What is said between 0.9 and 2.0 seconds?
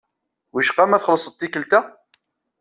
txellṣeḍ tikelt-a?